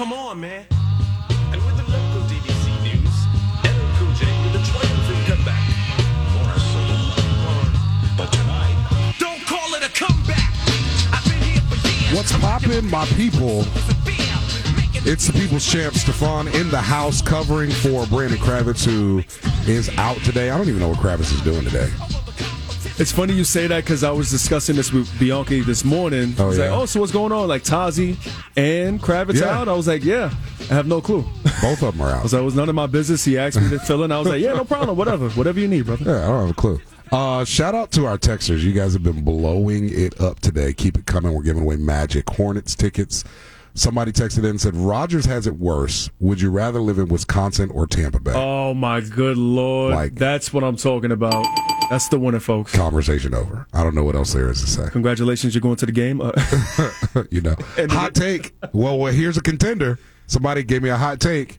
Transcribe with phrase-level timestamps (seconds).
[0.00, 0.64] come on, man.
[1.52, 3.16] And with the local DBC news,
[3.64, 5.60] LL Cool J with a triumphant comeback.
[6.32, 10.50] More so than But tonight, Don't call it a comeback.
[11.12, 12.16] I've been here for years.
[12.16, 13.66] What's poppin', my people?
[15.04, 19.22] It's the People's Champ Stefan in the house covering for Brandon Kravitz, who
[19.70, 20.48] is out today.
[20.48, 21.90] I don't even know what Kravitz is doing today.
[23.00, 26.34] It's funny you say that because I was discussing this with Bianchi this morning.
[26.38, 26.70] Oh, I was yeah?
[26.70, 27.48] like, oh, so what's going on?
[27.48, 28.14] Like Tazi
[28.58, 29.58] and Kravitz Yeah.
[29.58, 29.68] out?
[29.68, 30.30] I was like, yeah,
[30.70, 31.22] I have no clue.
[31.62, 32.22] Both of them are I out.
[32.24, 33.24] was like, it was none of my business.
[33.24, 34.12] He asked me to fill in.
[34.12, 34.98] I was like, yeah, no problem.
[34.98, 35.30] Whatever.
[35.30, 36.04] Whatever you need, brother.
[36.04, 36.78] Yeah, I don't have a clue.
[37.10, 38.60] Uh, shout out to our texters.
[38.60, 40.74] You guys have been blowing it up today.
[40.74, 41.32] Keep it coming.
[41.32, 43.24] We're giving away Magic Hornets tickets.
[43.74, 46.10] Somebody texted in and said, Rogers has it worse.
[46.18, 48.32] Would you rather live in Wisconsin or Tampa Bay?
[48.34, 49.94] Oh, my good Lord.
[49.94, 51.46] Like- That's what I'm talking about.
[51.90, 52.72] That's the winner, folks.
[52.72, 53.66] Conversation over.
[53.72, 54.88] I don't know what else there is to say.
[54.90, 56.20] Congratulations, you're going to the game.
[56.20, 56.30] Uh,
[57.30, 57.56] you know,
[57.88, 58.54] hot take.
[58.72, 59.98] Well, well, here's a contender.
[60.26, 61.58] Somebody gave me a hot take.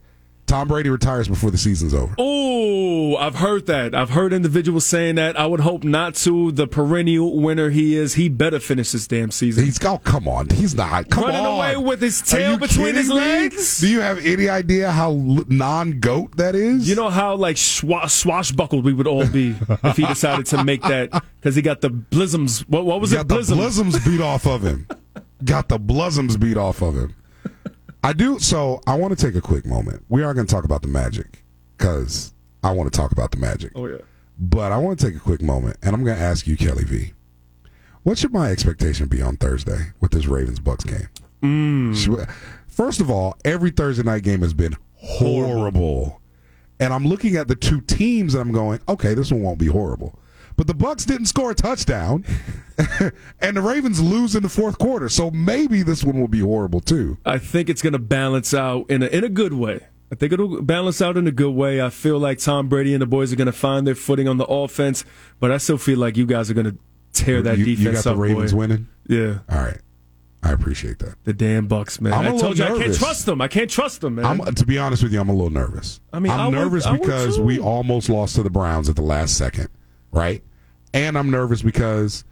[0.52, 2.14] Tom Brady retires before the season's over.
[2.20, 3.95] oh, I've heard that.
[3.95, 5.39] I've heard individuals saying that.
[5.39, 6.52] I would hope not to.
[6.52, 9.64] The perennial winner he is, he better finish this damn season.
[9.64, 11.56] He's oh come on, he's not come Running on.
[11.56, 13.16] away with his tail between his me?
[13.16, 13.80] legs?
[13.80, 15.14] Do you have any idea how
[15.48, 16.90] non goat that is?
[16.90, 20.81] You know how like swa- swashbuckled we would all be if he decided to make
[20.81, 22.68] that because he got the blisms.
[22.68, 23.28] What, what was got it?
[23.30, 23.58] the Blism.
[23.58, 24.86] blisms beat off of him.
[25.45, 27.16] got the blisms beat off of him.
[28.03, 28.39] I do.
[28.39, 30.03] So I want to take a quick moment.
[30.09, 31.44] We are going to talk about the Magic
[31.77, 33.71] because I want to talk about the Magic.
[33.75, 33.97] Oh yeah.
[34.39, 36.83] But I want to take a quick moment, and I'm going to ask you, Kelly
[36.83, 37.13] V.
[38.03, 41.07] What should my expectation be on Thursday with this Ravens Bucks game?
[41.44, 41.95] Mm.
[41.95, 42.27] Should-
[42.67, 46.22] First of all, every Thursday night game has been horrible.
[46.79, 49.67] And I'm looking at the two teams and I'm going, okay, this one won't be
[49.67, 50.17] horrible.
[50.62, 52.23] But the Bucks didn't score a touchdown,
[53.42, 55.09] and the Ravens lose in the fourth quarter.
[55.09, 57.18] So maybe this one will be horrible too.
[57.26, 59.88] I think it's going to balance out in a, in a good way.
[60.12, 61.81] I think it'll balance out in a good way.
[61.81, 64.38] I feel like Tom Brady and the boys are going to find their footing on
[64.38, 65.03] the offense,
[65.40, 66.78] but I still feel like you guys are going to
[67.12, 68.18] tear that you, you defense got up.
[68.18, 68.59] the Ravens boy.
[68.59, 68.88] winning.
[69.08, 69.80] Yeah, All right,
[70.44, 71.16] I appreciate that.
[71.24, 72.14] the damn Bucks, man.
[72.14, 73.41] I'm a I told you I can't trust them.
[73.41, 74.25] I can't trust them, man.
[74.25, 76.02] I'm to be honest with you, I'm a little nervous.
[76.14, 77.41] I mean, I'm I nervous would because too.
[77.46, 79.68] we almost lost to the Browns at the last second,
[80.12, 80.44] right?
[80.94, 82.24] And I'm nervous because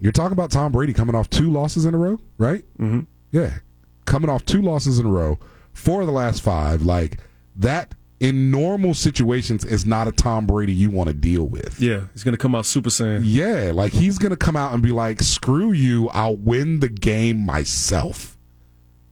[0.00, 2.64] you're talking about Tom Brady coming off two losses in a row, right?
[2.78, 3.00] Mm-hmm.
[3.32, 3.58] Yeah,
[4.04, 5.38] coming off two losses in a row,
[5.72, 6.82] four of the last five.
[6.82, 7.18] Like
[7.56, 11.80] that in normal situations is not a Tom Brady you want to deal with.
[11.80, 13.20] yeah, he's going to come out super saiyan.
[13.24, 16.08] Yeah, like he's gonna come out and be like, "Screw you!
[16.10, 18.36] I'll win the game myself."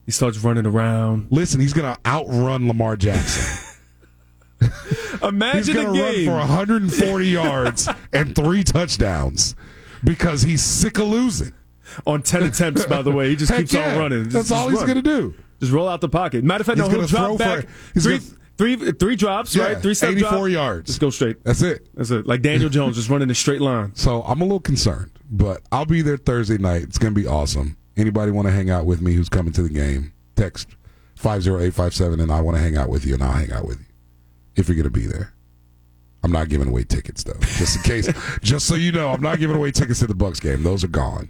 [0.07, 1.29] He starts running around.
[1.31, 3.61] Listen, he's gonna outrun Lamar Jackson.
[5.25, 9.55] He's Imagine going a to run for 140 yards and three touchdowns
[10.03, 11.53] because he's sick of losing.
[12.07, 13.29] on 10 attempts, by the way.
[13.31, 13.93] He just Heck keeps yeah.
[13.95, 14.25] on running.
[14.25, 14.87] Just- That's all he's run.
[14.87, 15.35] going to do.
[15.61, 16.43] Just roll out the pocket.
[16.45, 17.69] Matter of fact, He's no, he'll drop throw for- back.
[17.95, 18.21] he's three,
[18.59, 19.79] three, three drops, Yeah, right?
[19.83, 20.49] Three step 84 drop.
[20.51, 20.87] yards.
[20.89, 21.43] Just go straight.
[21.45, 21.87] That's it.
[21.95, 22.27] That's it.
[22.27, 23.95] Like Daniel Jones, just running a straight line.
[23.95, 26.83] So I'm a little concerned, but I'll be there Thursday night.
[26.83, 27.77] It's going to be awesome.
[27.97, 30.13] Anybody want to hang out with me who's coming to the game?
[30.37, 30.69] Text
[31.17, 33.87] 50857 and I want to hang out with you and I'll hang out with you
[34.57, 35.33] if you're going to be there.
[36.23, 38.39] I'm not giving away tickets though, just in case.
[38.43, 40.63] just so you know, I'm not giving away tickets to the Bucks game.
[40.63, 41.29] Those are gone.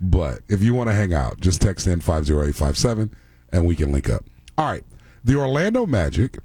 [0.00, 3.12] But if you want to hang out, just text in 50857
[3.52, 4.24] and we can link up.
[4.56, 4.84] All right.
[5.24, 6.38] The Orlando Magic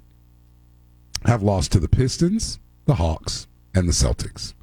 [1.25, 4.53] have lost to the Pistons, the Hawks, and the Celtics.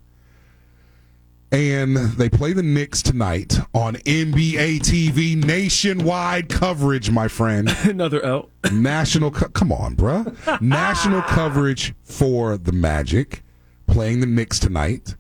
[1.50, 7.70] And they play the Knicks tonight on NBA TV nationwide coverage, my friend.
[7.84, 8.50] Another L.
[8.70, 10.60] National, co- come on, bruh.
[10.60, 13.42] National coverage for the Magic
[13.87, 15.16] playing the Knicks tonight,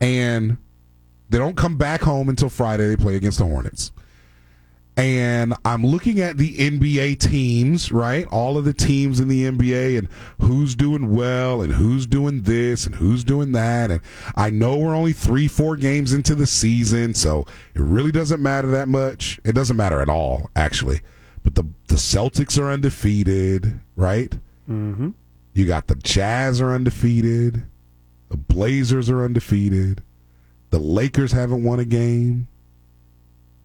[0.00, 0.58] and
[1.30, 2.86] they don't come back home until Friday.
[2.86, 3.90] They play against the Hornets.
[4.96, 8.26] And I'm looking at the NBA teams, right?
[8.28, 10.08] All of the teams in the NBA and
[10.40, 13.90] who's doing well and who's doing this and who's doing that.
[13.90, 14.00] And
[14.36, 17.44] I know we're only three, four games into the season, so
[17.74, 19.40] it really doesn't matter that much.
[19.44, 21.00] It doesn't matter at all, actually.
[21.42, 24.32] But the the Celtics are undefeated, right?
[24.70, 25.10] Mm-hmm.
[25.54, 27.64] You got the Jazz are undefeated.
[28.28, 30.02] The Blazers are undefeated.
[30.70, 32.48] The Lakers haven't won a game.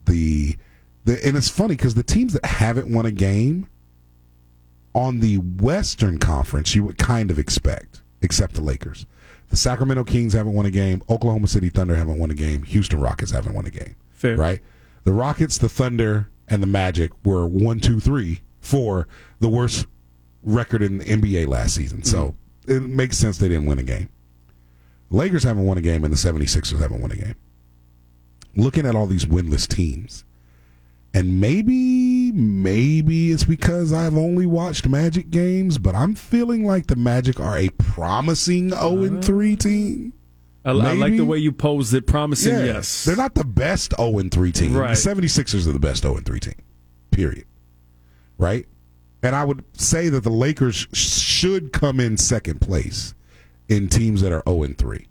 [0.06, 0.58] The
[1.10, 3.68] the and it's funny because the teams that haven't won a game
[4.94, 9.06] on the Western Conference, you would kind of expect, except the Lakers.
[9.50, 11.02] The Sacramento Kings haven't won a game.
[11.10, 12.64] Oklahoma City Thunder haven't won a game.
[12.64, 13.96] Houston Rockets haven't won a game.
[14.12, 14.38] Fair.
[14.38, 14.62] Right?
[15.06, 19.08] The Rockets, the Thunder, and the Magic were one, two, three for
[19.40, 19.88] the worst
[20.44, 22.04] record in the NBA last season.
[22.04, 22.36] So
[22.68, 22.72] mm-hmm.
[22.72, 24.10] it makes sense they didn't win a game.
[25.10, 27.36] Lakers haven't won a game, and the 76ers haven't won a game.
[28.56, 30.24] Looking at all these winless teams,
[31.14, 36.96] and maybe maybe it's because I've only watched Magic games, but I'm feeling like the
[36.96, 39.22] Magic are a promising 0 and uh-huh.
[39.22, 40.14] 3 team.
[40.66, 42.06] I, I like the way you posed it.
[42.06, 42.66] Promising, Yeah.
[42.66, 43.06] yes.
[43.06, 44.76] They're not the best 0 and 3 team.
[44.76, 44.90] Right.
[44.96, 46.56] The 76ers are the best 0 and 3 team.
[47.12, 47.46] Period.
[48.38, 48.68] Right?
[49.24, 53.14] And I would say that the Lakers sh- should come in second place
[53.68, 55.08] in teams that are 0 and 3.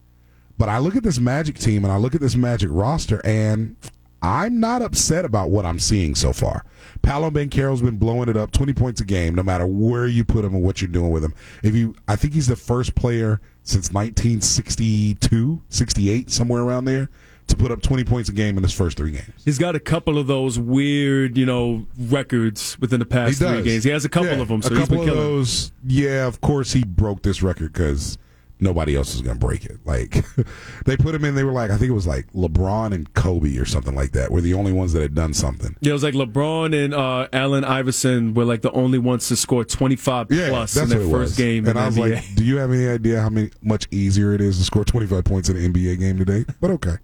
[0.57, 3.77] But I look at this Magic team and I look at this Magic roster and
[4.21, 6.65] I'm not upset about what I'm seeing so far.
[7.03, 10.45] Paolo Banchero's been blowing it up, 20 points a game, no matter where you put
[10.45, 11.35] him and what you're doing with him.
[11.63, 17.09] If you, I think he's the first player since 1962, 68, somewhere around there,
[17.47, 19.33] to put up 20 points a game in his first three games.
[19.45, 23.85] He's got a couple of those weird, you know, records within the past three games.
[23.85, 25.73] He has a couple Yeah, of them, so a couple of those.
[25.87, 28.19] Yeah, of course he broke this record because
[28.61, 29.79] nobody else is going to break it.
[29.85, 30.25] Like
[30.85, 31.35] they put him in.
[31.35, 34.31] They were like, I think it was like LeBron and Kobe or something like that.
[34.31, 35.77] Were the only ones that had done something.
[35.81, 39.37] Yeah, it was like LeBron and uh, Allen Iverson were like the only ones to
[39.37, 41.37] score 25 Yeah, plus in their first was.
[41.37, 42.15] game And in I was NBA.
[42.17, 45.25] like, do you have any idea how many much easier it is to score 25
[45.25, 46.45] points in an NBA game today?
[46.61, 46.97] But okay.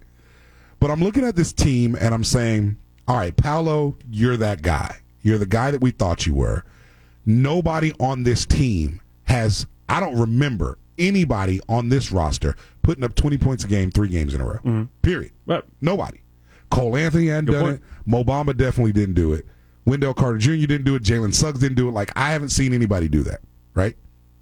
[0.79, 2.77] But I'm looking at this team and I'm saying,
[3.07, 4.97] all right, Paolo, you're that guy.
[5.21, 6.63] You're the guy that we thought you were.
[7.25, 13.37] Nobody on this team has, I don't remember anybody on this roster putting up 20
[13.37, 14.55] points a game three games in a row.
[14.59, 14.83] Mm-hmm.
[15.01, 15.31] Period.
[15.45, 15.63] Right.
[15.81, 16.21] Nobody.
[16.69, 17.75] Cole Anthony hadn't Good done point.
[17.75, 17.81] it.
[18.05, 19.45] Mo Bamba definitely didn't do it.
[19.85, 20.65] Wendell Carter Jr.
[20.67, 21.03] didn't do it.
[21.03, 21.91] Jalen Suggs didn't do it.
[21.91, 23.41] Like, I haven't seen anybody do that.
[23.73, 23.95] Right?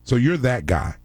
[0.04, 0.96] So you're that guy.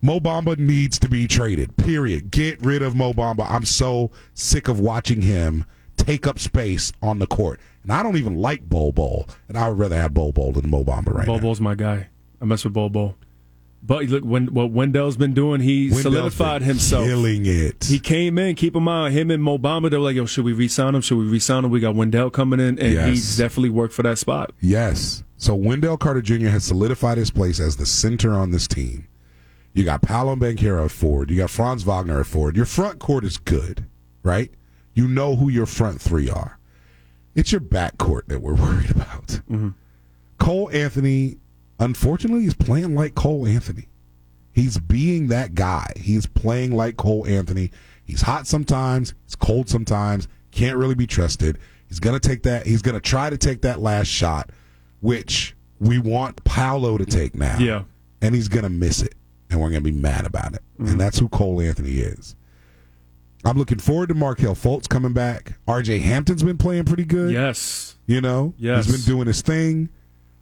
[0.00, 1.76] Mo Bamba needs to be traded.
[1.76, 2.30] Period.
[2.30, 3.50] Get rid of Mo Bamba.
[3.50, 5.64] I'm so sick of watching him
[5.96, 7.58] take up space on the court.
[7.82, 9.28] And I don't even like Bol Bol.
[9.48, 11.34] And I would rather have Bol Bol than Mo Bamba right now.
[11.38, 12.08] Bobo's my guy.
[12.40, 13.16] I mess with Bobo.
[13.82, 17.06] But look, when, what Wendell's been doing, he Wendell's solidified himself.
[17.06, 17.84] Killing it.
[17.84, 20.44] He came in, keep in mind, him and Mo Bamba, they were like, yo, should
[20.44, 21.00] we re-sign him?
[21.00, 21.70] Should we re-sign him?
[21.70, 23.36] We got Wendell coming in, and Yes.
[23.36, 24.52] he definitely worked for that spot.
[24.60, 25.22] Yes.
[25.36, 26.48] So Wendell Carter Jr.
[26.48, 29.06] has solidified his place as the center on this team.
[29.74, 31.30] You got Paolo Banchero at forward.
[31.30, 32.56] You got Franz Wagner at forward.
[32.56, 33.86] Your front court is good,
[34.24, 34.50] right?
[34.94, 36.58] You know who your front three are.
[37.36, 39.26] It's your back court that we're worried about.
[39.28, 39.68] Mm-hmm.
[40.38, 41.38] Cole Anthony,
[41.78, 43.88] unfortunately, he's playing like Cole Anthony.
[44.52, 45.92] He's being that guy.
[45.96, 47.70] He's playing like Cole Anthony.
[48.04, 49.14] He's hot sometimes.
[49.24, 50.26] He's cold sometimes.
[50.50, 51.58] Can't really be trusted.
[51.88, 52.66] He's gonna take that.
[52.66, 54.50] He's gonna try to take that last shot,
[55.00, 57.58] which we want Paolo to take now.
[57.58, 57.84] Yeah.
[58.20, 59.14] and he's gonna miss it,
[59.48, 60.62] and we're gonna be mad about it.
[60.80, 60.88] Mm-hmm.
[60.92, 62.34] And that's who Cole Anthony is.
[63.44, 65.52] I'm looking forward to Markelle Fultz coming back.
[65.68, 66.00] R.J.
[66.00, 67.30] Hampton's been playing pretty good.
[67.32, 67.94] Yes.
[68.06, 68.86] You know, Yes.
[68.86, 69.88] he's been doing his thing.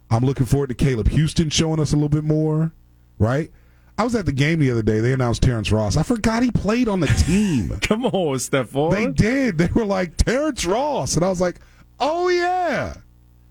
[0.09, 2.71] I'm looking forward to Caleb Houstan showing us a little bit more,
[3.19, 3.51] right?
[3.97, 4.99] I was at the game the other day.
[4.99, 5.97] They announced Terrence Ross.
[5.97, 7.77] I forgot he played on the team.
[7.81, 8.91] Come on, Stephon.
[8.91, 9.57] they did.
[9.57, 11.57] They were like Terrence Ross, and I was like,
[11.99, 12.93] oh yeah,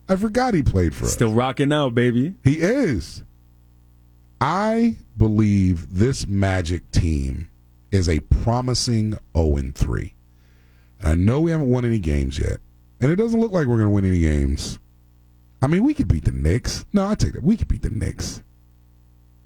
[0.08, 1.12] I forgot he played for us.
[1.12, 2.34] Still rocking out, baby.
[2.44, 3.24] He is.
[4.40, 7.48] I believe this Magic team
[7.90, 10.14] is a promising 0 and 3.
[11.02, 12.58] I know we haven't won any games yet,
[13.00, 14.78] and it doesn't look like we're going to win any games.
[15.62, 16.84] I mean, we could beat the Knicks.
[16.92, 17.42] No, I take that.
[17.42, 18.42] We could beat the Knicks.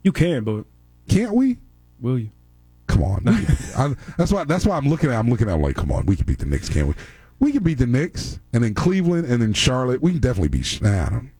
[0.02, 0.64] You can, but
[1.08, 1.58] Can't we?
[2.00, 2.30] will you?
[2.86, 3.22] Come on.
[3.28, 4.44] I, that's why.
[4.44, 5.16] That's why I'm looking at.
[5.16, 5.58] I'm looking at.
[5.58, 6.06] Like, come on.
[6.06, 6.94] We can beat the Knicks, can't we?
[7.38, 10.02] We can beat the Knicks, and then Cleveland, and then Charlotte.
[10.02, 10.80] We can definitely beat.
[10.82, 11.30] Nah, I don't,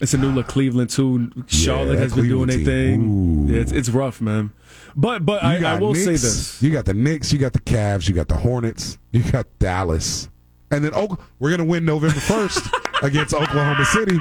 [0.00, 1.30] It's a new look Cleveland too.
[1.46, 3.48] Charlotte that has been doing their thing.
[3.48, 4.52] Yeah, it's, it's rough, man.
[4.94, 6.62] But but I, I will say this.
[6.62, 10.28] You got the Knicks, you got the Cavs, you got the Hornets, you got Dallas.
[10.70, 14.20] And then oh, we're going to win November 1st against Oklahoma City.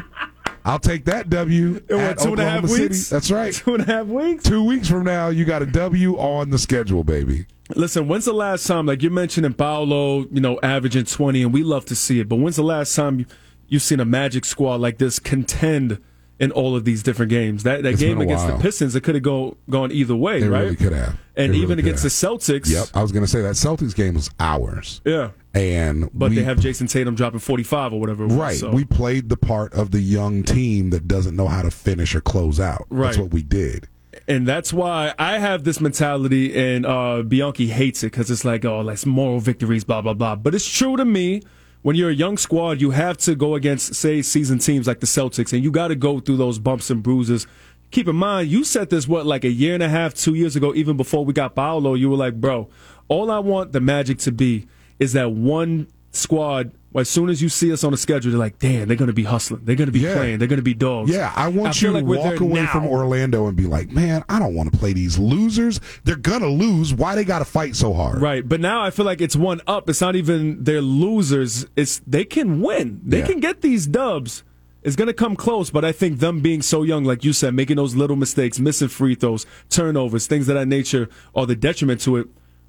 [0.66, 2.84] I'll take that W at two and a half Oklahoma City.
[2.84, 3.10] weeks?
[3.10, 3.54] That's right.
[3.54, 4.44] Two and a half weeks.
[4.44, 7.46] Two weeks from now, you got a W on the schedule, baby.
[7.76, 11.64] Listen, when's the last time, like you're mentioning Paolo, you know, averaging 20, and we
[11.64, 13.26] love to see it, but when's the last time
[13.68, 16.02] you've seen a Magic squad like this contend
[16.40, 17.64] in all of these different games?
[17.64, 18.58] That, that It's game against while.
[18.58, 20.62] the Pistons, it could have go, gone either way, It right?
[20.64, 21.18] really could have.
[21.36, 22.10] And even against the.
[22.10, 22.70] Celtics.
[22.70, 22.88] Yep.
[22.94, 25.02] I was going to say that Celtics game was ours.
[25.06, 25.30] Yeah.
[25.54, 28.24] And But we, they have Jayson Tatum dropping 45 or whatever.
[28.24, 28.58] it was, Right.
[28.58, 28.72] so.
[28.72, 32.22] We played the part of the young team that doesn't know how to finish or
[32.22, 32.86] close out.
[32.90, 33.08] Right.
[33.08, 33.88] That's what we did.
[34.28, 38.66] and that's why I have this mentality, and uh, Bianchi hates it because it's like,
[38.66, 40.36] oh, that's moral victories, blah blah blah.
[40.36, 41.44] But it's true to me.
[41.82, 45.06] When you're a young squad, you have to go against, say, seasoned teams like the
[45.06, 47.48] Celtics, and you got to go through those bumps and bruises.
[47.92, 50.56] Keep in mind, you said this what like a year and a half, two years
[50.56, 51.94] ago, even before we got Paolo.
[51.94, 52.68] You were like, bro,
[53.08, 54.68] all I want the Magic to be
[55.00, 56.72] is that one squad.
[56.96, 59.14] As soon as you see us on the schedule, they're like, "Damn, they're going to
[59.14, 59.62] be hustling.
[59.66, 60.16] They're going to be Yeah.
[60.16, 60.40] playing.
[60.40, 62.72] They're going to be dogs." Yeah, I want feel you like to walk away now.
[62.72, 65.80] from Orlando and be like, man, I don't want to play these losers.
[66.06, 66.96] They're gonna lose.
[66.96, 68.20] Why they got to fight so hard?
[68.20, 69.90] Right, but now I feel like it's one up.
[69.90, 71.68] It's not even they're losers.
[71.76, 73.00] It's they can win.
[73.06, 73.28] They Yeah.
[73.28, 74.44] can get these dubs.
[74.84, 77.54] It's going to come close, but I think them being so young, like you said,
[77.54, 82.00] making those little mistakes, missing free throws, turnovers, things of that nature are the detriment
[82.02, 82.28] to it.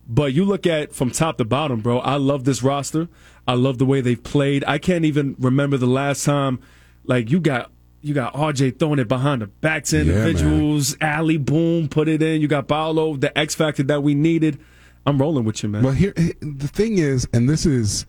[0.08, 1.98] But you look at from top to bottom, bro.
[1.98, 3.08] I love this roster.
[3.46, 4.64] I love the way they've played.
[4.66, 6.60] I can't even remember the last time,
[7.04, 10.96] like you got you got RJ throwing it behind the backs of Yeah, individuals.
[11.02, 12.40] Ali boom, put it in.
[12.40, 14.58] You got Paolo, the X factor that we needed.
[15.04, 15.82] I'm rolling with you, man.
[15.82, 18.06] Well, here, the thing is, and this is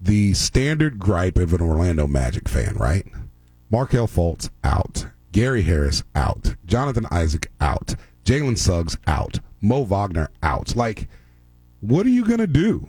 [0.00, 3.06] the standard gripe of an Orlando Magic fan, right?
[3.70, 10.74] Markelle Fultz out, Gary Harris out, Jonathan Isaac out, Jalen Suggs out, Mo Wagner out.
[10.74, 11.08] Like,
[11.82, 12.88] what are you gonna do?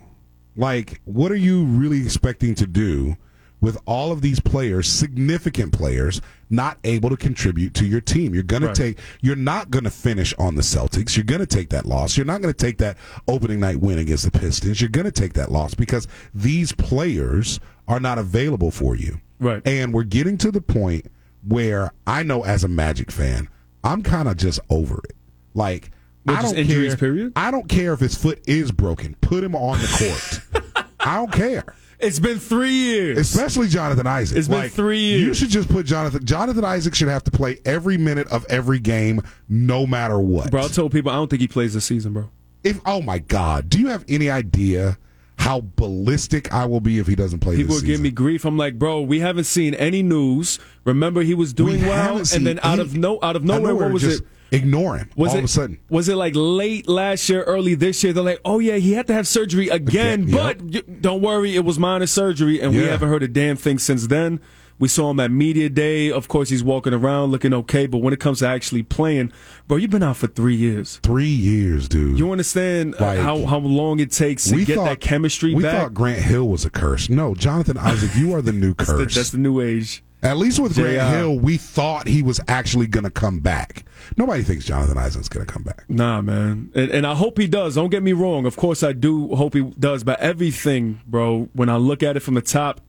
[0.56, 3.18] Like, what are you really expecting to do
[3.60, 8.36] with all of these players, significant players, not able to contribute to your team?
[8.36, 9.00] You're gonna take.
[9.22, 11.18] You're not gonna finish on the Celtics.
[11.18, 12.16] You're gonna take that loss.
[12.16, 12.98] You're not gonna take that
[13.28, 14.80] opening night win against the Pistons.
[14.80, 19.20] You're gonna take that loss because these players are not available for you.
[19.40, 19.62] Right.
[19.66, 21.08] And we're getting to the point
[21.48, 23.50] where I know as a Magic fan,
[23.84, 25.16] I'm kind of just over it.
[25.56, 25.90] Like,
[26.24, 26.98] What, I don't injuries, care.
[26.98, 27.34] period?
[27.36, 29.16] I don't care if his foot is broken.
[29.22, 30.86] Put him on the court.
[31.00, 31.66] I don't care.
[32.00, 33.18] It's been three years.
[33.18, 34.38] Especially Jonathan Isaac.
[34.38, 35.22] It's been three years.
[35.22, 36.26] You should just put Jonathan.
[36.26, 40.52] Jonathan Isaac should have to play every minute of every game, no matter what.
[40.52, 42.30] bro, I told people I don't think he plays this season, bro.
[42.64, 44.98] if oh my God, do you have any idea
[45.44, 47.58] how ballistic I will be if he doesn't play?
[47.58, 48.46] People give me grief.
[48.46, 50.58] I'm like, bro, we haven't seen any news.
[50.86, 53.92] Remember, he was doing We well, and then out of no, out of nowhere, what
[53.92, 54.28] was just it?
[54.54, 55.80] Ignore him Was all it of a sudden.
[55.90, 58.14] Was it like late last year, early this year?
[58.14, 60.86] They're like, oh yeah, he had to have surgery again, Again, but yep.
[61.02, 64.40] don't worry, it was minor surgery, and we haven't heard a damn thing since then.
[64.84, 66.12] We saw him at media day.
[66.12, 69.32] Of course, he's walking around looking okay, but when it comes to actually playing,
[69.66, 71.00] bro, you've been out for three years.
[71.04, 72.20] Three years, dude.
[72.20, 75.84] You understand uh, Like, how how long it takes to get that chemistry we back?
[75.84, 77.08] thought Grant Hill was a curse.
[77.10, 79.16] No, Jonathan Isaac, you are the new That's the- curse.
[79.16, 80.04] that's the new age.
[80.22, 81.18] At least with Grant JR.
[81.18, 83.86] Hill, we thought he was actually going to come back.
[84.18, 85.86] Nobody thinks Jonathan Isaac's going to come back.
[85.90, 87.76] Nah, man, and, and I hope he does.
[87.76, 88.46] Don't get me wrong.
[88.46, 90.04] Of course, I do hope he does.
[90.04, 92.82] But everything, bro, when I look at it from the top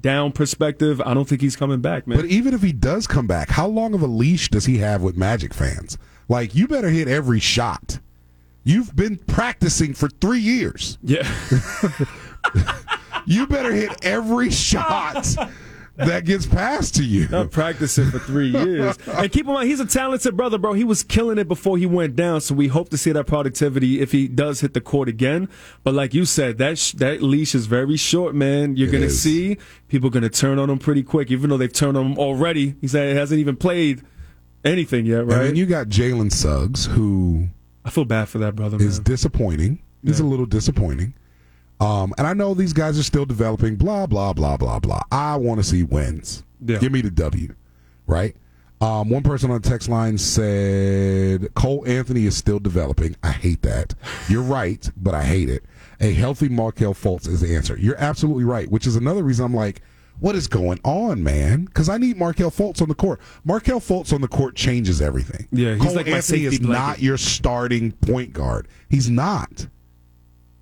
[0.00, 2.18] down perspective, I don't think he's coming back, man.
[2.18, 5.02] But even if he does come back, how long of a leash does he have
[5.02, 5.98] with Magic fans?
[6.28, 8.00] Like, you better hit every shot.
[8.64, 10.98] You've been practicing for three years.
[11.02, 11.26] yeah,
[13.26, 15.26] You better hit every shot
[15.98, 17.28] that gets passed to you.
[17.28, 18.96] not practicing for three years.
[19.08, 20.72] And keep in mind, he's a talented brother, bro.
[20.72, 22.40] He was killing it before he went down.
[22.40, 25.48] So we hope to see that productivity if he does hit the court again.
[25.84, 28.76] But like you said, that sh- that leash is very short, man.
[28.76, 32.12] You're gonna see people gonna turn on him pretty quick, even though they've turned on
[32.12, 32.74] him already.
[32.80, 34.02] He said he hasn't even played
[34.64, 35.42] anything yet, And right?
[35.44, 37.48] then you got Jalen Suggs, who
[37.84, 39.04] I feel bad for that brother, is man.
[39.04, 39.78] disappointing.
[40.04, 41.14] He's a little disappointing.
[41.80, 45.02] Um, and I know these guys are still developing, blah, blah, blah, blah, blah.
[45.12, 46.44] I want to see wins.
[46.64, 46.78] Yeah.
[46.78, 47.54] Give me the W,
[48.06, 48.34] right?
[48.80, 53.16] Um, one person on the text line said Cole Anthony is still developing.
[53.22, 53.94] I hate that.
[54.28, 55.64] You're right, but I hate it.
[56.00, 57.76] A healthy Markelle Fultz is the answer.
[57.76, 59.82] You're absolutely right, which is another reason I'm like,
[60.20, 61.64] what is going on, man?
[61.64, 63.20] Because I need Markelle Fultz on the court.
[63.44, 65.46] Markelle Fultz on the court changes everything.
[65.52, 68.68] Yeah, he's Cole like my Anthony is not your starting point guard.
[68.88, 69.66] He's not.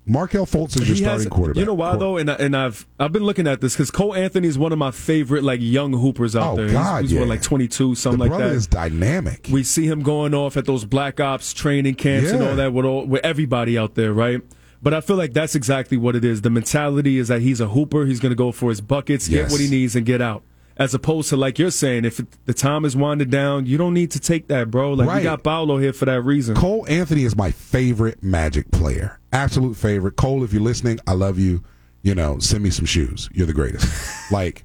[0.07, 1.59] Markelle Fultz is your starting has- quarterback.
[1.59, 4.15] You know why though, and I, and I've I've been looking at this because Cole
[4.15, 6.69] Anthony is one of my favorite like young hoopers out Oh, there.
[6.69, 7.25] God, he's, he's yeah.
[7.25, 8.55] like 22, The something like brother that.
[8.55, 9.47] is dynamic.
[9.51, 12.85] we see him going off at those black ops training camps and all that with
[12.85, 14.41] all with everybody out there, right?
[14.81, 16.41] But I feel like that's exactly what it is.
[16.41, 18.05] The mentality is that he's a hooper.
[18.05, 19.45] He's going to go for his buckets, Yes.
[19.45, 20.43] get what he needs, and get out.
[20.77, 24.11] As opposed to like you're saying, if the time is winding down, you don't need
[24.11, 24.93] to take that, bro.
[24.93, 25.23] Like we Right.
[25.23, 26.55] got Paolo here for that reason.
[26.55, 29.19] Cole Anthony is my favorite Magic player.
[29.33, 30.15] Absolute favorite.
[30.17, 31.63] Cole, if you're listening, I love you.
[32.03, 33.27] You know, send me some shoes.
[33.33, 33.87] You're the greatest.
[34.31, 34.63] like,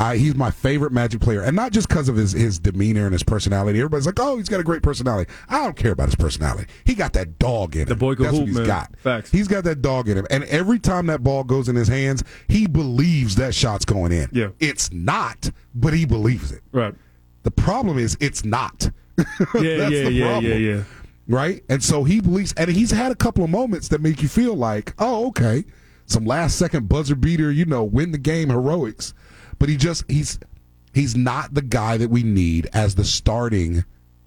[0.00, 3.12] I, he's my favorite Magic player, and not just because of his his demeanor and
[3.12, 3.78] his personality.
[3.78, 6.68] Everybody's like, "Oh, he's got a great personality." I don't care about his personality.
[6.86, 7.88] He got that dog in him.
[7.88, 8.66] The boy That's hoop, what he's man.
[8.66, 8.96] got.
[8.98, 9.30] Facts.
[9.30, 12.24] He's got that dog in him, and every time that ball goes in his hands,
[12.48, 14.30] he believes that shot's going in.
[14.32, 14.48] Yeah.
[14.58, 16.62] it's not, but he believes it.
[16.72, 16.94] Right.
[17.42, 18.90] The problem is, it's not.
[19.20, 20.82] Yeah, That's yeah, the yeah, yeah, problem yeah.
[21.28, 21.62] right?
[21.68, 24.54] And so he believes, and he's had a couple of moments that make you feel
[24.54, 25.64] like, oh, okay,
[26.06, 29.12] some last second buzzer beater, you know, win the game heroics.
[29.60, 30.40] But he just he's
[30.92, 33.84] he's not the guy that we need as the starting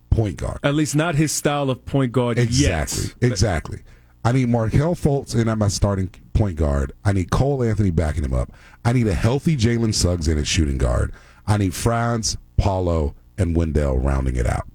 [0.10, 0.60] point guard.
[0.64, 3.32] At least not his style of point guard Exactly, yet.
[3.32, 3.80] exactly.
[4.24, 6.94] I need Markelle Fultz in at my starting point guard.
[7.04, 8.52] I need Cole Anthony backing him up.
[8.86, 11.12] I need a healthy Jalen Suggs in at shooting guard.
[11.46, 14.66] I need Franz, Paolo, and Wendell rounding it out.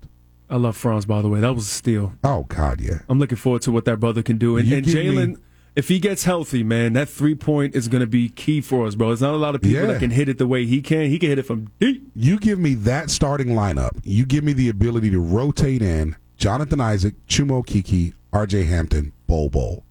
[0.51, 1.41] I love Franz, by the way.
[1.41, 2.13] That was a steal.
[2.25, 2.99] Oh God, yeah.
[3.09, 4.57] I'm looking forward to what that brother can do.
[4.57, 5.39] And, and Jalen,
[5.79, 8.95] if he gets healthy, man, that three point is going to be key for us,
[8.97, 9.09] bro.
[9.09, 9.87] There's not a lot of people Yeah.
[9.93, 11.09] that can hit it the way he can.
[11.09, 12.03] He can hit it from deep.
[12.17, 13.93] You give me that starting lineup.
[14.03, 18.65] You give me the ability to rotate in Jonathan Isaac, Chuma Okeke, R.J.
[18.65, 19.85] Hampton, Bol Bol.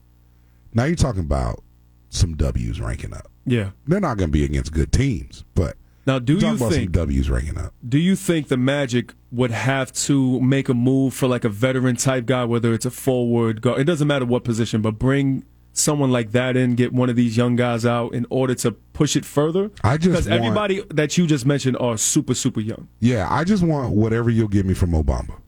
[0.73, 1.63] Now you're talking about
[2.09, 3.29] some W's ranking up.
[3.45, 3.69] Yeah.
[3.87, 6.91] They're not going to be against good teams, but Now, do you about think some
[6.91, 7.73] W's ranking up?
[7.87, 11.95] do you think the Magic would have to make a move for like a veteran
[11.95, 13.79] type guy, whether it's a forward guard?
[13.79, 15.43] It doesn't matter what position, but bring
[15.77, 19.15] someone like that in, get one of these young guys out in order to push
[19.15, 19.71] it further.
[19.83, 22.87] I just because want- everybody that you just mentioned are super super young.
[22.99, 25.39] Yeah, I just want whatever you'll give me from Mo Bamba.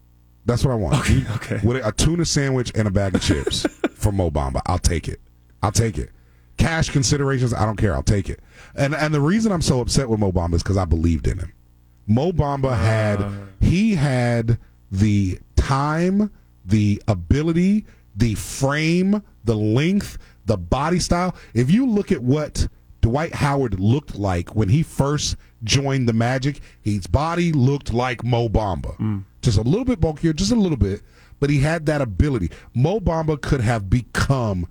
[0.45, 0.95] That's what I want.
[0.99, 1.59] Okay, okay.
[1.65, 4.61] With a tuna sandwich and a bag of chips from Mo Bamba.
[4.65, 5.19] I'll take it.
[5.61, 6.09] I'll take it.
[6.57, 7.93] Cash considerations, I don't care.
[7.93, 8.39] I'll take it.
[8.75, 11.39] And and the reason I'm so upset with Mo Bamba is because I believed in
[11.39, 11.53] him.
[12.07, 13.31] Mo Bamba had ah.
[13.61, 14.57] he had
[14.91, 16.31] the time,
[16.65, 17.85] the ability,
[18.19, 21.35] the frame, the length, the body style.
[21.53, 22.67] If you look at what
[23.01, 28.49] Dwight Howard looked like when he first joined the Magic, his body looked like Mo
[28.49, 28.97] Bamba.
[28.97, 29.23] Mm.
[29.41, 31.01] Just a little bit bulkier, just a little bit,
[31.39, 32.51] but he had that ability.
[32.73, 34.67] Mo Bamba could have become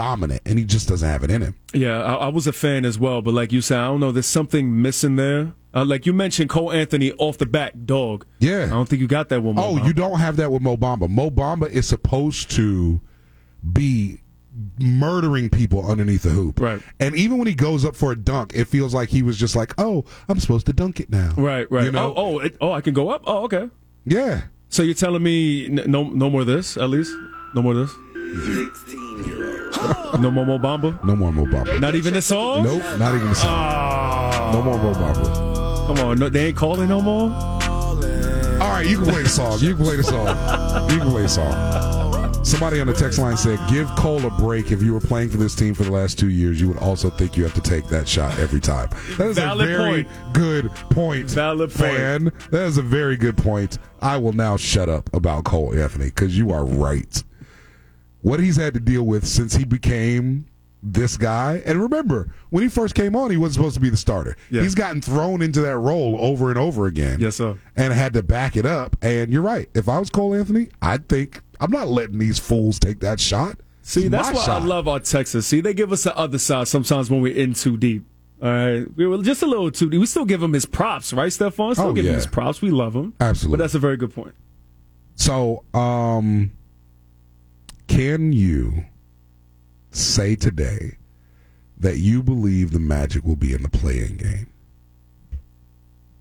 [0.00, 1.54] dominant, and he just doesn't have it in him.
[1.74, 4.12] Yeah, I, I was a fan as well, but like you said, I don't know.
[4.12, 5.52] There's something missing there.
[5.74, 8.24] Uh, like you mentioned, Cole Anthony off the back, dog.
[8.38, 8.64] Yeah.
[8.64, 9.56] I don't think you got that one.
[9.58, 11.08] Oh, you don't have that with Mo Bamba.
[11.08, 13.00] Mo Bamba is supposed to
[13.72, 14.20] be
[14.80, 16.58] murdering people underneath the hoop.
[16.58, 16.80] Right.
[16.98, 19.54] And even when he goes up for a dunk, it feels like he was just
[19.54, 21.84] like, "Oh, I'm supposed to dunk it now." Right, right.
[21.84, 22.14] You know?
[22.16, 23.22] Oh, oh, it, oh, I can go up.
[23.26, 23.68] Oh, okay.
[24.06, 24.42] Yeah.
[24.70, 27.12] So you're telling me n- no, no more of this, at least,
[27.54, 29.49] no more of this,
[30.20, 31.80] no more Mo Bamba, No more Mo Bamba.
[31.80, 32.64] not even the song.
[32.64, 32.82] Nope.
[32.98, 33.50] Not even the song.
[33.52, 35.86] Oh, No more Mo Bamba.
[35.86, 37.30] come on, no, they ain't calling no more.
[38.60, 39.58] All right, you can play the song.
[39.60, 40.26] You can play the song.
[40.90, 42.44] You can play the song.
[42.44, 44.70] Somebody on the text line said, "Give Cole a break.
[44.72, 47.08] If you were playing for this team for the last two years, you would also
[47.10, 50.08] think you have to take that shot every time." That is Valid a very point.
[50.32, 51.96] good point, Valid point.
[51.96, 52.32] fan.
[52.50, 53.78] That is a very good point.
[54.02, 57.22] I will now shut up about Cole Anthony because you are right.
[58.22, 60.46] What he's had to deal with since he became
[60.82, 63.96] this guy, and remember when he first came on, he wasn't supposed to be the
[63.98, 64.36] starter.
[64.50, 64.62] Yeah.
[64.62, 67.58] He's gotten thrown into that role over and over again Yes, sir.
[67.76, 68.96] and had to back it up.
[69.02, 69.68] And you're right.
[69.74, 73.58] If I was Cole Anthony, I'd think I'm not letting these fools take that shot.
[73.82, 74.62] See, It's that's why shot.
[74.62, 75.46] I love our Texas.
[75.46, 78.06] See, they give us the other side sometimes when we're in too deep.
[78.42, 80.00] All right, we were just a little too deep.
[80.00, 81.74] We still give him his props, right, Stephon?
[81.74, 82.16] Still Oh, give him yeah.
[82.16, 82.62] his props.
[82.62, 83.12] We love him.
[83.20, 83.58] Absolutely.
[83.58, 84.34] But that's a very good point.
[85.16, 86.52] So, um,
[87.90, 88.84] can you
[89.90, 90.96] say today
[91.78, 94.46] that you believe the Magic will be in the play-in game?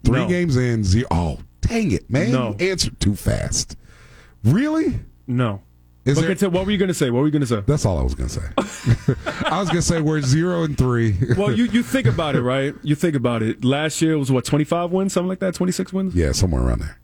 [0.04, 0.28] Three No.
[0.28, 1.08] games in, zero.
[1.12, 2.32] Oh, dang it, man!
[2.32, 2.56] No.
[2.60, 3.76] You answered too fast.
[4.44, 5.00] Really?
[5.28, 5.62] No.
[6.06, 7.10] Is But there- continue- what were you going to say?
[7.12, 7.62] What were you going to say?
[7.68, 8.42] That's all I was gonna say.
[9.46, 11.16] I was gonna say we're zero and three.
[11.38, 12.74] Well, you, you think about it, right?
[12.82, 13.64] You think about it.
[13.64, 15.54] Last year was what, 25 wins, something like that?
[15.54, 16.16] 26 wins?
[16.16, 17.00] yeah, somewhere around there.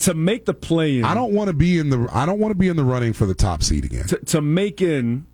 [0.00, 2.06] To make the play in, I don't want to be in the.
[2.12, 4.06] I don't want to be in the running for the top seed again.
[4.08, 5.26] to, to make in,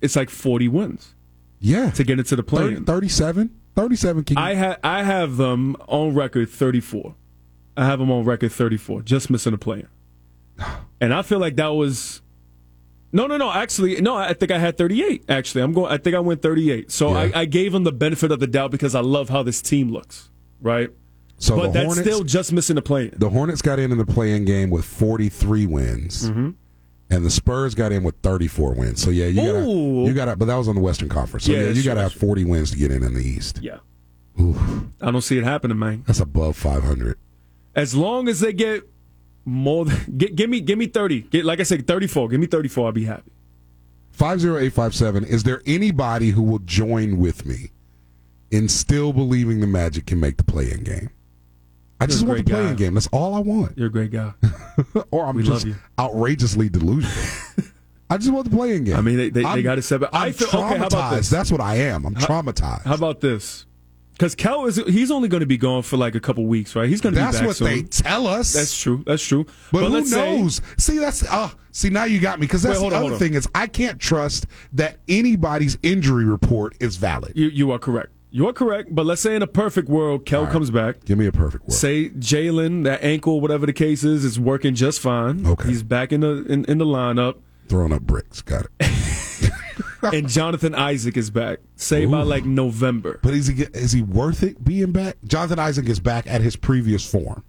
[0.00, 1.14] it's like 40 wins
[1.60, 2.84] Yeah, to get into the play 30, in.
[2.84, 3.50] 37?
[3.76, 7.14] 37 Can you, I, ha- I have them on record 34.
[7.76, 9.80] I have them on record 34, just missing a play
[10.58, 10.64] in.
[11.00, 12.20] And I feel like that was.
[13.12, 13.52] No, no, no.
[13.52, 14.16] Actually, no.
[14.16, 15.26] I think I had 38.
[15.28, 15.92] Actually, I'm going.
[15.92, 16.90] I think I went 38.
[16.90, 17.30] So Yeah.
[17.36, 19.90] I, I gave them the benefit of the doubt because I love how this team
[19.92, 20.28] looks,
[20.60, 20.90] right?
[21.38, 23.14] So but that's Hornets, still just missing the play in.
[23.16, 26.50] the Hornets got in in the play-in game with 43 wins, Mm-hmm.
[27.10, 29.00] and the Spurs got in with 34 wins.
[29.02, 30.38] So yeah, you got to you got.
[30.38, 31.44] But that was on the Western Conference.
[31.46, 33.60] So Yeah, yeah, you got to have 40 wins to get in in the East.
[33.62, 33.78] Yeah.
[34.40, 34.56] Oof,
[35.00, 36.04] I don't see it happening, man.
[36.06, 37.18] that's above 500.
[37.74, 38.82] As long as they get
[39.44, 41.20] more, than, get, give me give me 30.
[41.22, 42.28] Get like I said, 34.
[42.28, 42.86] Give me 34.
[42.86, 43.30] I'll be happy.
[44.12, 45.24] 50857.
[45.24, 47.70] Is there anybody who will join with me
[48.50, 51.10] in still believing the Magic can make the play-in game?
[52.00, 52.74] I You're just want the playing guy.
[52.74, 52.94] game.
[52.94, 53.76] That's all I want.
[53.76, 54.32] You're a great guy.
[55.10, 55.66] or I'm We just
[55.98, 57.10] outrageously delusional.
[58.10, 58.96] I just want the playing game.
[58.96, 61.28] I mean, they- they- they gotta set up- I I'm feel- okay, how about this?
[61.28, 62.06] That's what I am.
[62.06, 62.84] I'm traumatized.
[62.84, 63.66] How about this?
[64.12, 66.88] Because Kel is he's only going to be gone for like a couple weeks, right?
[66.88, 67.68] He's going to be That's back what soon.
[67.68, 68.52] they tell us.
[68.52, 69.04] That's true.
[69.06, 69.46] That's true.
[69.70, 70.60] but, who let's say- knows?
[70.76, 73.34] see, that's uh, see now you got me because that's Wait, the on, other thing
[73.34, 77.32] is I can't trust that anybody's injury report is valid.
[77.36, 78.10] you you are correct.
[78.30, 78.94] You are correct.
[78.94, 81.04] But let's say in a perfect world, Kel comes back.
[81.04, 81.72] Give me a perfect world.
[81.72, 85.46] Say Jalen, that ankle, whatever the case is, is working just fine.
[85.46, 85.68] Okay.
[85.68, 87.38] He's back in the in, in the lineup.
[87.68, 88.42] Throwing up bricks.
[88.42, 89.52] Got it.
[90.02, 91.58] and Jonathan Isaac is back.
[91.76, 93.18] Say by like November.
[93.22, 95.16] But is he is he worth it being back?
[95.24, 97.44] Jonathan Isaac is back at his previous form.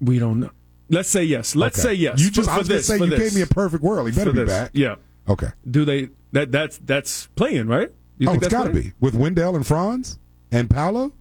[0.00, 0.50] We don't know.
[0.88, 1.54] Let's say yes.
[1.56, 1.88] Let's Okay.
[1.90, 2.20] say yes.
[2.20, 2.86] You just for, I was this.
[2.86, 3.18] say you this.
[3.20, 4.08] gave me a perfect world.
[4.10, 4.50] He better For be this.
[4.52, 4.70] back.
[4.74, 4.96] Yeah.
[5.28, 5.48] Okay.
[5.70, 6.10] Do they?
[6.32, 7.90] That that's that's playing right.
[8.22, 10.20] You oh, it's that's got to be with Wendell and Franz
[10.52, 11.12] and Paolo.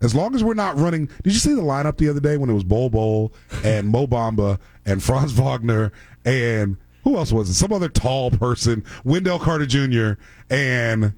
[0.00, 1.04] As long as we're not running.
[1.22, 3.30] Did you see the lineup the other day when it was Bol Bol
[3.62, 5.92] and Mo Bamba and Franz Wagner
[6.24, 7.54] and who else was it?
[7.54, 10.18] Some other tall person, Wendell Carter Jr.
[10.48, 11.12] and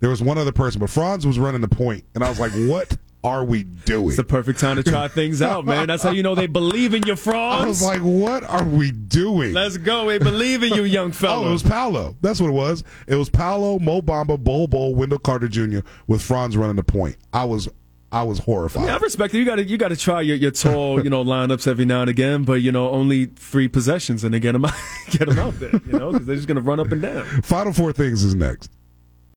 [0.00, 2.50] there was one other person, but Franz was running the point, and I was like,
[2.52, 5.88] "What are we doing?" It's the perfect time to try things out, man.
[5.88, 7.64] That's how you know they believe in your frauds.
[7.64, 10.04] I was like, "What are we doing?" Let's go.
[10.04, 11.44] We believe in you, young fella.
[11.44, 12.16] Oh, it was Paolo.
[12.20, 12.84] That's what it was.
[13.08, 15.80] It was Paolo, Mo Bamba, Bol Bol, Wendell Carter Jr.
[16.06, 17.16] with Franz running the point.
[17.32, 17.68] I was,
[18.12, 18.84] I was horrified.
[18.84, 19.38] Yeah, I respect it.
[19.38, 22.02] You got to you got to try your, your tall, you know, lineups every now
[22.02, 24.74] and again, but you know, only three possessions and then get them out,
[25.10, 27.24] get them out there, you know, because they're just gonna run up and down.
[27.42, 28.70] Final four things is next.